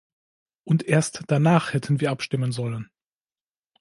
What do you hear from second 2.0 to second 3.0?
wir abstimmen sollen.